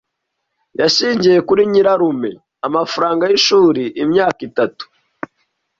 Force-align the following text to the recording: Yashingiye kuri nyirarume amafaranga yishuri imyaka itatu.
Yashingiye 0.79 1.37
kuri 1.47 1.61
nyirarume 1.71 2.31
amafaranga 2.67 3.23
yishuri 3.31 3.83
imyaka 4.03 4.39
itatu. 4.49 4.83